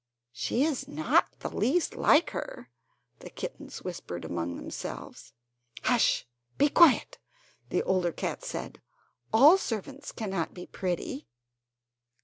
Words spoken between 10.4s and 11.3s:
be pretty."